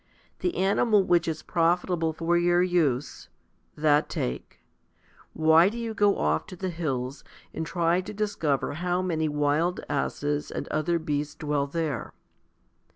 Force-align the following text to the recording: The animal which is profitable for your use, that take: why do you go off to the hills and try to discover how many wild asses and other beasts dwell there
The 0.39 0.55
animal 0.57 1.03
which 1.03 1.27
is 1.27 1.43
profitable 1.43 2.11
for 2.11 2.35
your 2.35 2.63
use, 2.63 3.29
that 3.77 4.09
take: 4.09 4.59
why 5.33 5.69
do 5.69 5.77
you 5.77 5.93
go 5.93 6.17
off 6.17 6.47
to 6.47 6.55
the 6.55 6.71
hills 6.71 7.23
and 7.53 7.67
try 7.67 8.01
to 8.01 8.11
discover 8.11 8.73
how 8.73 9.03
many 9.03 9.29
wild 9.29 9.79
asses 9.87 10.49
and 10.49 10.67
other 10.69 10.97
beasts 10.97 11.35
dwell 11.35 11.67
there 11.67 12.15